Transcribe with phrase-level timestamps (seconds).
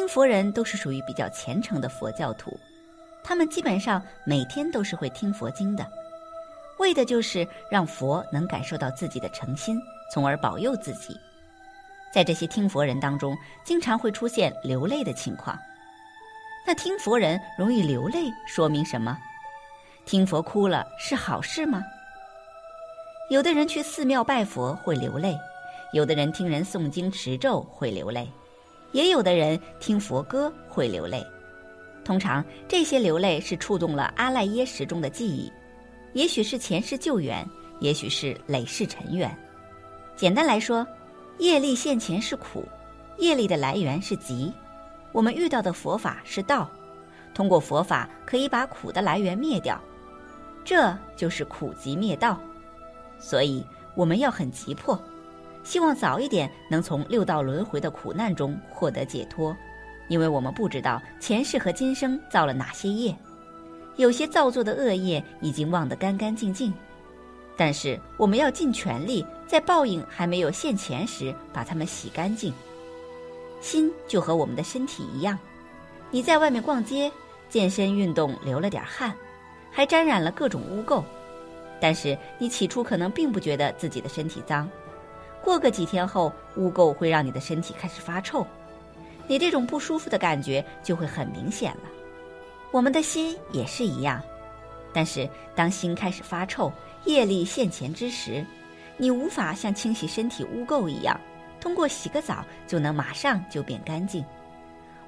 [0.00, 2.58] 听佛人都是属于比较虔诚的佛教徒，
[3.22, 5.86] 他们基本上每天都是会听佛经的，
[6.78, 9.78] 为的就是让佛能感受到自己的诚心，
[10.10, 11.14] 从而保佑自己。
[12.14, 15.54] 在这些听佛人当中，经常会出现流泪的情况。
[16.66, 19.18] 那听佛人容易流泪，说明什么？
[20.06, 21.84] 听佛哭了是好事吗？
[23.28, 25.38] 有的人去寺庙拜佛会流泪，
[25.92, 28.26] 有的人听人诵经持咒会流泪，
[28.92, 31.24] 也有的人听佛歌会流泪。
[32.04, 35.52] 通常这些流泪是触动了阿赖耶识中的记忆，
[36.12, 37.46] 也许是前世旧缘，
[37.78, 39.30] 也许是累世尘缘。
[40.16, 40.86] 简单来说，
[41.38, 42.64] 业力现前是苦，
[43.18, 44.52] 业力的来源是集。
[45.12, 46.70] 我们遇到的佛法是道，
[47.34, 49.80] 通过佛法可以把苦的来源灭掉，
[50.64, 52.40] 这就是苦集灭道。
[53.18, 55.00] 所以我们要很急迫，
[55.62, 59.56] 希望早一点能从六道轮回的苦难中获得解脱，
[60.08, 63.14] 因为我们不知道前世和今生造了哪些业，
[63.96, 66.72] 有些造作的恶业已经忘得干干净净，
[67.56, 72.52] 但是我们要尽全力，在报应还没有现前时把它们洗干净。
[73.60, 75.38] 心就和我们的身体一样，
[76.10, 77.12] 你在外面逛街、
[77.50, 79.14] 健身运动流了点汗，
[79.70, 81.04] 还沾染了各种污垢，
[81.78, 84.66] 但是你起初可能并不觉得自己的身体脏，
[85.42, 88.46] 过个几天后，污垢会让你的身体开始发臭，
[89.26, 91.82] 你这种不舒服的感觉就会很明显了。
[92.70, 94.22] 我们的心也是一样，
[94.92, 96.72] 但是当心开始发臭、
[97.04, 98.44] 业力现前之时，
[98.96, 101.18] 你无法像清洗身体污垢一样。
[101.60, 104.24] 通过洗个澡就能马上就变干净，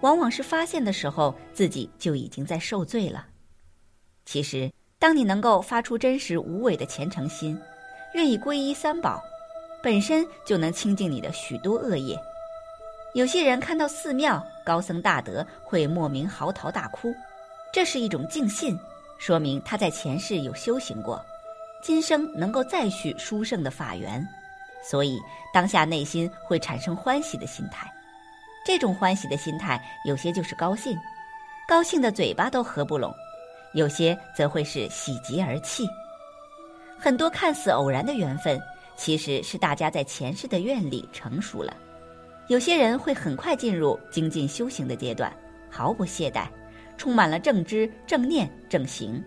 [0.00, 3.26] 往往是发现的时候自己就已经在受罪了。
[4.24, 7.56] 其实，当你能够发出真实无伪的虔诚心，
[8.14, 9.22] 愿意皈依三宝，
[9.82, 12.18] 本身就能清净你的许多恶业。
[13.14, 17.14] 有些人看到寺庙高僧大德会莫名嚎啕大哭，
[17.72, 18.78] 这是一种敬信，
[19.18, 21.24] 说明他在前世有修行过，
[21.82, 24.24] 今生能够再续殊胜的法缘。
[24.82, 25.18] 所以，
[25.52, 27.92] 当下内心会产生欢喜的心态，
[28.64, 30.96] 这种欢喜的心态，有些就是高兴，
[31.68, 33.12] 高兴的嘴巴都合不拢；
[33.74, 35.86] 有些则会是喜极而泣。
[36.98, 38.60] 很多看似偶然的缘分，
[39.00, 41.74] 其实是大家在前世的愿力成熟了。
[42.48, 45.34] 有些人会很快进入精进修行的阶段，
[45.70, 46.46] 毫不懈怠，
[46.98, 49.18] 充满了正知、正念、正行；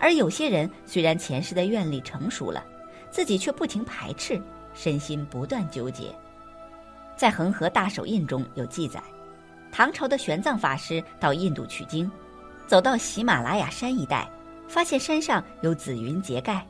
[0.00, 2.64] 而有些人虽然前世的愿力成熟了，
[3.10, 4.40] 自己却不停排斥。
[4.72, 6.12] 身心不断纠结，
[7.14, 9.00] 在《恒河大手印》中有记载，
[9.70, 12.10] 唐朝的玄奘法师到印度取经，
[12.66, 14.26] 走到喜马拉雅山一带，
[14.66, 16.66] 发现山上有紫云结盖，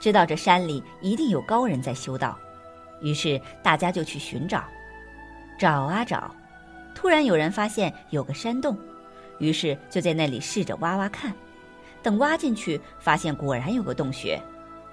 [0.00, 2.36] 知道这山里一定有高人在修道，
[3.00, 4.64] 于是大家就去寻找，
[5.58, 6.34] 找啊找，
[6.94, 8.76] 突然有人发现有个山洞，
[9.38, 11.32] 于是就在那里试着挖挖看，
[12.02, 14.40] 等挖进去，发现果然有个洞穴，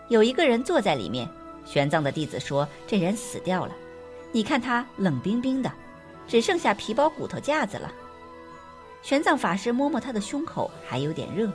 [0.10, 1.28] 有一个人坐在里面。
[1.66, 3.74] 玄奘的弟子说：“这人死掉了，
[4.32, 5.70] 你看他冷冰冰的，
[6.26, 7.92] 只剩下皮包骨头架子了。”
[9.04, 11.52] 玄奘法师摸摸他的胸口，还有点热，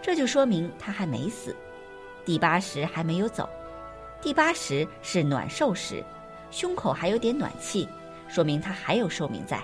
[0.00, 1.54] 这就说明他还没死。
[2.24, 3.48] 第八时还没有走，
[4.20, 6.04] 第八时是暖寿时，
[6.50, 7.88] 胸口还有点暖气，
[8.28, 9.60] 说明他还有寿命在。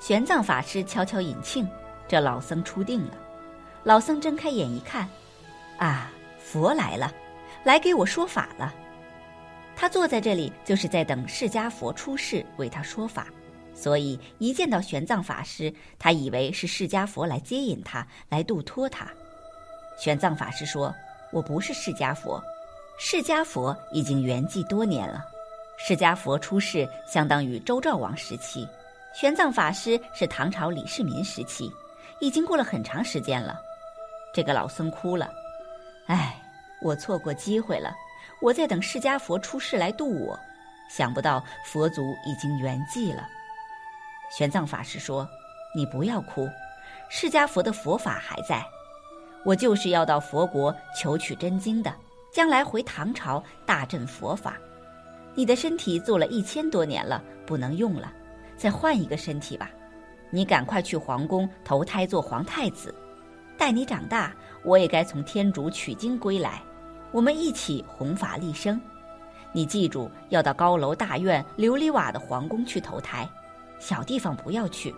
[0.00, 1.68] 玄奘法师悄悄引庆，
[2.06, 3.12] 这老僧出定了。
[3.82, 5.08] 老僧睁开眼一看，
[5.78, 7.12] 啊，佛来了，
[7.64, 8.74] 来给我说法了。
[9.74, 13.26] 他坐在这里，就是在等释迦佛出世为他说法，
[13.74, 19.06] 所以一见到玄奘法师，他以为是释迦佛来接引他，来度脱他。
[19.98, 20.94] 玄奘法师说
[21.30, 22.42] ：“我不是释迦佛，
[22.98, 25.24] 释迦佛已经圆寂多年了。
[25.76, 28.66] 释迦佛出世相当于周昭王时期，
[29.14, 31.70] 玄奘法师是唐朝李世民时期，
[32.20, 33.60] 已经过了很长时间了。”
[34.32, 35.30] 这个老僧哭了
[36.08, 36.40] ：“唉，
[36.82, 37.94] 我错过机会了。”
[38.42, 40.38] 我在等释迦佛出世来度我，
[40.90, 43.26] 想不到佛祖已经圆寂了。
[44.30, 45.26] 玄奘法师说
[45.74, 46.46] ：“你不要哭，
[47.08, 48.62] 释迦佛的佛法还在。
[49.46, 51.94] 我就是要到佛国求取真经的，
[52.32, 54.58] 将来回唐朝大振佛法。
[55.36, 58.12] 你的身体做了一千多年了，不能用了，
[58.56, 59.70] 再换一个身体吧。
[60.30, 62.92] 你赶快去皇宫投胎做皇太子，
[63.56, 64.34] 待你长大，
[64.64, 66.60] 我也该从天竺取经归来。”
[67.12, 68.80] 我们一起弘法立生，
[69.52, 73.26] 你记住要到高楼大院、琉璃瓦的皇宫去投胎，
[73.78, 74.92] 小地方不要去。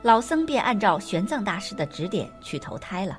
[0.00, 3.18] 老僧便按照玄奘大师的指点去投胎了。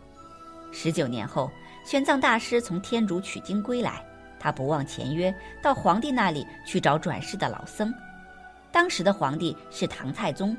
[0.73, 1.49] 十九年后，
[1.85, 4.03] 玄奘大师从天竺取经归来，
[4.39, 7.93] 他不忘前约，到皇帝那里去找转世的老僧。
[8.71, 10.57] 当时的皇帝是唐太宗，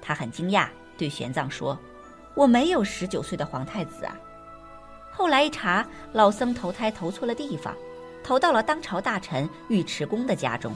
[0.00, 0.66] 他很惊讶，
[0.98, 1.78] 对玄奘说
[2.34, 4.18] ：“我没有十九岁的皇太子啊。”
[5.12, 7.72] 后来一查，老僧投胎投错了地方，
[8.24, 10.74] 投到了当朝大臣尉迟恭的家中。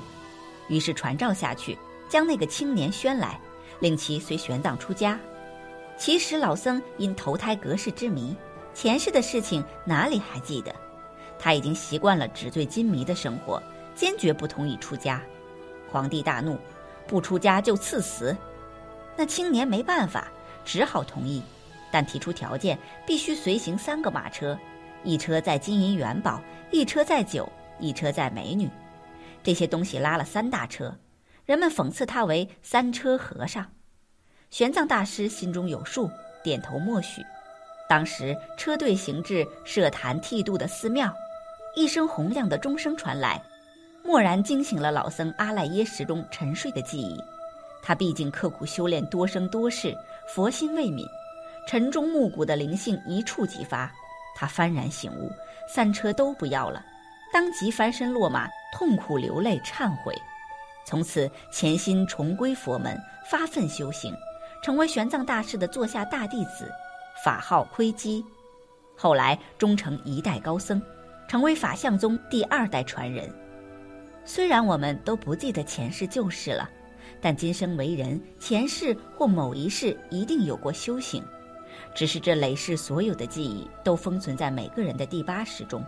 [0.68, 1.76] 于是传召下去，
[2.08, 3.36] 将那个青年宣来，
[3.80, 5.18] 令其随玄奘出家。
[5.98, 8.36] 其实老僧因投胎隔世之谜，
[8.76, 10.70] 前世的事情哪里还记得？
[11.38, 13.60] 他已经习惯了纸醉金迷的生活，
[13.94, 15.22] 坚决不同意出家。
[15.90, 16.58] 皇帝大怒，
[17.06, 18.36] 不出家就赐死。
[19.16, 20.28] 那青年没办法，
[20.62, 21.42] 只好同意，
[21.90, 24.58] 但提出条件：必须随行三个马车，
[25.02, 26.38] 一车载金银元宝，
[26.70, 27.50] 一车载酒，
[27.80, 28.68] 一车载美女。
[29.42, 30.94] 这些东西拉了三大车，
[31.46, 33.66] 人们讽刺他为“三车和尚”。
[34.52, 36.10] 玄奘大师心中有数，
[36.44, 37.22] 点头默许。
[37.88, 41.14] 当时车队行至设坛剃度的寺庙，
[41.74, 43.40] 一声洪亮的钟声传来，
[44.04, 47.22] 蓦然惊醒了老僧阿赖耶识中沉睡的记忆。
[47.82, 49.96] 他毕竟刻苦修炼多生多世，
[50.26, 51.06] 佛心未泯，
[51.68, 53.92] 晨钟暮鼓的灵性一触即发。
[54.34, 55.30] 他幡然醒悟，
[55.68, 56.84] 三车都不要了，
[57.32, 60.12] 当即翻身落马，痛苦流泪忏悔，
[60.84, 63.00] 从此潜心重归佛门，
[63.30, 64.12] 发奋修行。
[64.62, 66.68] 成为玄奘大师的座下大弟子，
[67.26, 68.24] 法号窥基，
[68.94, 70.80] 后来终成一代高僧，
[71.26, 73.28] 成为法相宗第二代传人。
[74.24, 76.70] 虽然我们都不记得前世旧事了，
[77.20, 81.20] 但今生为人，前世或某一世一定有过修行，
[81.96, 85.84] 只是这累世所有的记忆都封存在每个人的第八识中，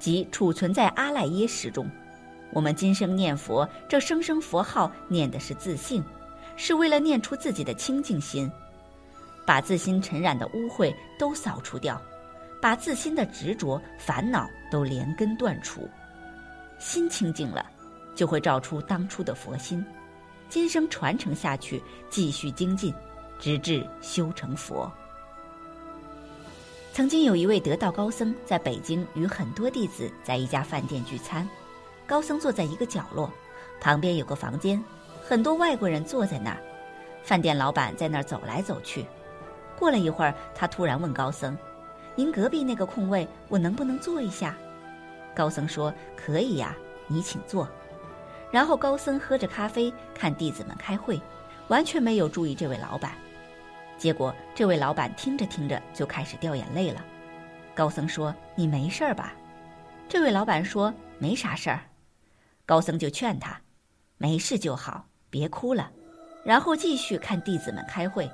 [0.00, 1.88] 即储存在阿赖耶识中。
[2.52, 6.02] 我们今生念佛，这声声佛号念的是自性。
[6.56, 8.50] 是为了念出自己的清净心，
[9.46, 12.00] 把自心尘染的污秽都扫除掉，
[12.60, 15.88] 把自心的执着烦恼都连根断除。
[16.78, 17.64] 心清净了，
[18.14, 19.84] 就会照出当初的佛心，
[20.48, 22.92] 今生传承下去，继续精进，
[23.38, 24.90] 直至修成佛。
[26.92, 31.48] 曾经有一位得道高僧在北京与很多弟子在一家饭店聚餐，
[32.06, 33.30] 高僧坐在一个角落，
[33.80, 34.82] 旁边有个房间。
[35.26, 36.62] 很多外国人坐在那儿，
[37.22, 39.04] 饭店老板在那儿走来走去。
[39.84, 41.54] 过了一会儿，他突然问高僧
[42.16, 44.56] ：“您隔壁那个空位，我能不能坐一下？”
[45.36, 46.74] 高僧说：“可以呀，
[47.06, 47.68] 你请坐。”
[48.50, 51.20] 然后高僧喝着咖啡，看弟子们开会，
[51.68, 53.12] 完全没有注意这位老板。
[53.98, 57.04] 结果这位老板听着听着就开始掉眼泪了。
[57.74, 59.34] 高僧说：“你没事吧？”
[60.08, 61.80] 这位老板说：“没啥事儿。”
[62.64, 63.60] 高僧就劝他
[64.16, 65.90] ：“没事就好。”别哭了，
[66.42, 68.30] 然后继续看弟子们开会。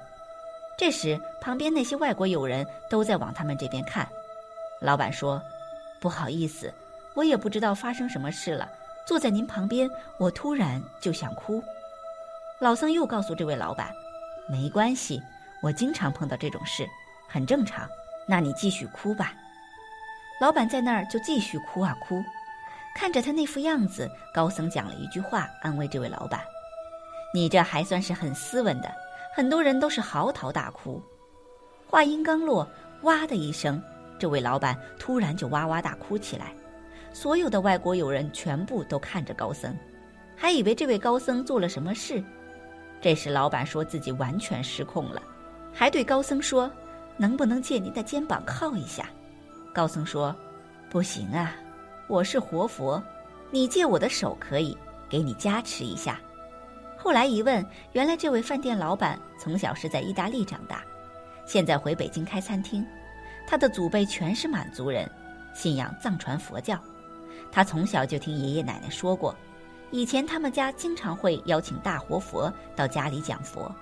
[0.81, 4.09] 这时，旁边那些外国友人都在往他们这边看。
[4.81, 5.38] 老板说
[6.00, 6.73] ：“不好意思，
[7.12, 8.67] 我也不知道发生什么事了。
[9.05, 9.87] 坐在您旁边，
[10.17, 11.62] 我突然就想哭。”
[12.59, 13.93] 老僧又告诉这位老板
[14.49, 15.21] ：“没关系，
[15.62, 16.87] 我经常碰到这种事，
[17.29, 17.87] 很正常。
[18.26, 19.35] 那你继续哭吧。”
[20.41, 22.25] 老板在那儿就继续哭啊哭，
[22.97, 26.41] 看着他那副样子，高僧讲了一句话，安慰这位老板。
[27.35, 28.91] 你这还算是很斯文的，
[29.35, 31.03] 很多人都是嚎啕大哭。
[31.87, 32.69] 话音刚落，
[33.03, 33.82] 哇的一声，
[34.19, 36.55] 这位老板突然就哇哇大哭起来。
[37.12, 39.77] 所有的外国友人全部都看着高僧，
[40.37, 42.23] 还以为这位高僧做了什么事。
[43.00, 45.21] 这时老板说自己完全失控了，
[45.73, 46.71] 还对高僧说
[47.19, 49.09] ：“能不能借您的肩膀靠一下？”
[49.75, 50.35] 高僧说
[50.88, 51.57] ：“不行啊，
[52.07, 53.02] 我是活佛，
[53.50, 54.76] 你借我的手可以，
[55.09, 56.21] 给你加持一下。”
[57.02, 60.85] 后来一问，原来这位饭店老板从小是在意大利长大，
[61.47, 62.87] 现在回北京开餐厅。
[63.47, 65.11] 他的祖辈全是满族人，
[65.54, 66.78] 信仰藏传佛教。
[67.50, 69.35] 他从小就听爷爷奶奶说过，
[69.90, 73.75] 以前他们家经常会邀请大活佛到家里讲佛。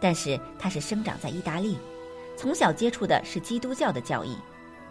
[0.00, 1.78] 但是他是生长在意大利，
[2.36, 4.36] 从小接触的是基督教的教义，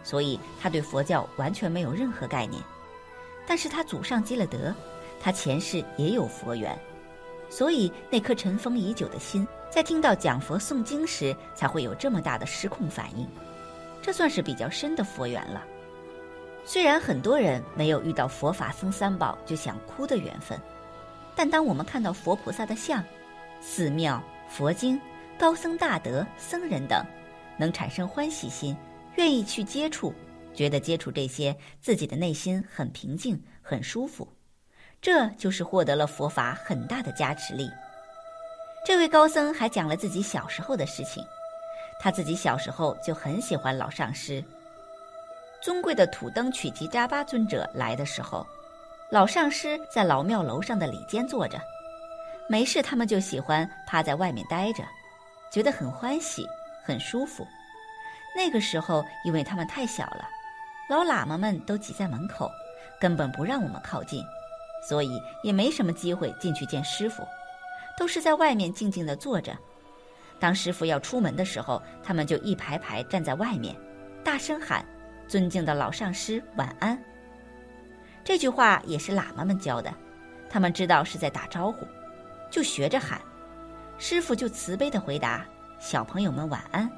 [0.02, 2.62] 所以他对佛教完全没有任何概念。
[3.46, 4.74] 但是他祖上积了德，
[5.20, 6.76] 他前世也有佛缘。
[7.50, 13.28] 所以，那颗尘封已久的心，在听到讲佛诵经时，才会有这么大的失控反应。
[14.00, 15.62] 这算是比较深的佛缘了。
[16.64, 20.58] 虽然很多人没有遇到佛法僧三宝就想哭的缘分，
[21.34, 23.02] 但当我们看到佛菩萨的像、
[23.60, 25.00] 寺庙、佛经、
[25.38, 27.04] 高僧大德、僧人等，
[27.58, 28.76] 能产生欢喜心，
[29.16, 30.14] 愿意去接触，
[30.54, 34.28] 觉得接触这些，自己的内心很平静、很舒服。
[35.02, 37.70] 这就是获得了佛法很大的加持力。
[38.84, 41.24] 这位高僧还讲了自己小时候的事情，
[41.98, 44.42] 他自己小时候就很喜欢老上师。
[45.62, 48.46] 尊贵的土登曲吉扎巴尊者来的时候，
[49.10, 51.60] 老上师在老庙楼上的里间坐着，
[52.48, 54.82] 没事他们就喜欢趴在外面待着，
[55.50, 56.46] 觉得很欢喜，
[56.82, 57.46] 很舒服。
[58.34, 60.28] 那个时候，因为他们太小了，
[60.88, 62.50] 老喇嘛们都挤在门口，
[62.98, 64.24] 根本不让我们靠近，
[64.82, 67.22] 所以也没什么机会进去见师傅，
[67.98, 69.56] 都是在外面静静地坐着。
[70.38, 73.76] 当师傅要出门的时候，他们就一排排站在外面，
[74.24, 74.84] 大声喊
[75.28, 76.98] ：“尊敬的老上师，晚安。”
[78.24, 79.92] 这句话也是喇嘛们教的，
[80.48, 81.86] 他们知道是在打招呼，
[82.50, 83.20] 就学着喊。
[83.98, 85.46] 师傅就慈悲地回答
[85.78, 86.90] ：“小朋友们晚安。”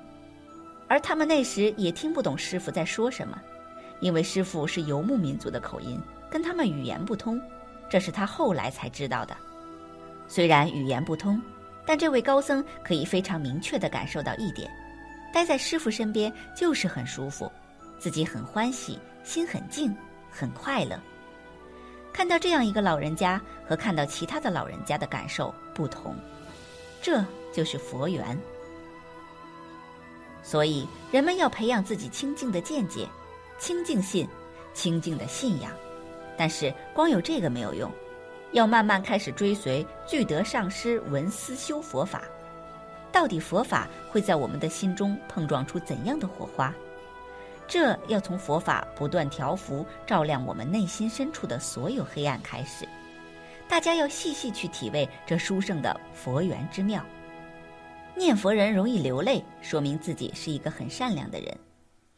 [0.89, 3.41] 而他们那时也听不懂师傅在说什么，
[4.01, 7.41] 因为师傅是游牧民族的口音，跟他们语言不通。
[7.92, 9.37] 这是他后来才知道的。
[10.26, 11.38] 虽然语言不通。
[11.84, 14.70] 但这位高僧可以非常明确地感受到一点：
[15.34, 17.50] 待在师傅身边就是很舒服，
[17.99, 19.92] 自己很欢喜，心很静，
[20.30, 20.96] 很快乐。
[22.12, 26.14] 看到这样一个老人家和看到其他的老人家的感受不同，
[27.02, 27.20] 这
[27.52, 28.38] 就是佛缘。
[30.40, 33.08] 所以，人们要培养自己清净的见解、
[33.58, 34.26] 清净信、
[34.72, 35.72] 清净的信仰。
[36.37, 37.91] 但是，光有这个没有用。
[38.53, 42.25] 要慢慢开始追随具德上师闻思修佛法，
[43.11, 46.71] 到底佛法会在我们的心中碰撞出怎样的火花？
[47.67, 52.87] 这要从佛法不断调伏、照亮我们内心深处的所有黑暗开始。
[53.67, 57.03] 大家要细细去体味这殊胜的佛缘之妙。
[58.15, 61.59] 念佛人容易流泪，说明自己是一个很善良的人，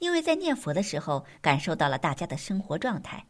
[0.00, 3.24] 因为在念佛的时候感受到了大家的生活状态。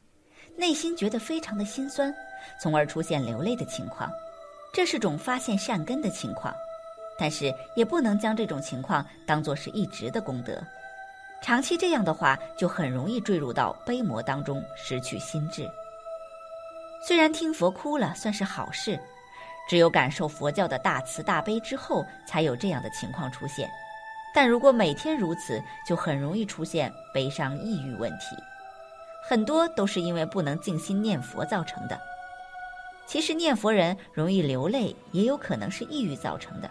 [0.57, 2.15] 内心觉得非常的心酸，
[2.61, 4.11] 从而出现流泪的情况，
[4.73, 6.55] 这是种发现善根的情况，
[7.19, 10.63] 但是也不能将这种情况当作是一直的功德，
[11.43, 15.69] 长期这样的话，就很容易坠入到悲魔当中，失去心智。
[17.07, 18.99] 虽然听佛哭了算是好事，
[19.69, 23.69] 只有感受佛教的大慈大悲之后，才有这样的情况出现，
[24.33, 28.37] 但如果每天如此，就很容易出现悲伤抑郁问题。
[29.27, 31.99] 很多都是因为不能静心念佛造成的。
[33.07, 36.71] 其实念佛人容易流泪，也有可能是抑郁造成的。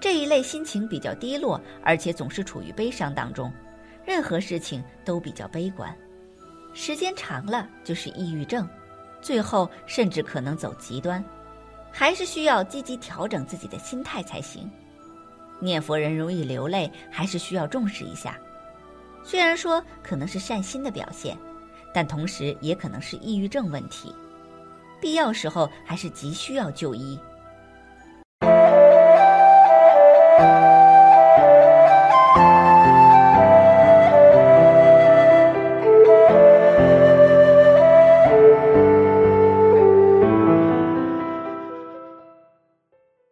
[0.00, 3.52] 这一类心情比较低落，而且总是处于悲伤当中，
[4.04, 5.96] 任何事情都比较悲观，
[6.74, 8.68] 时间长了就是抑郁症，
[9.20, 11.24] 最后甚至可能走极端。
[11.92, 14.70] 还是需要积极调整自己的心态才行。
[15.60, 18.38] 念佛人容易流泪，还是需要重视一下。
[19.24, 21.36] 虽然说可能是善心的表现。
[21.96, 24.14] 但同时也可能是抑郁症问题，
[25.00, 27.18] 必要时候还是急需要就医。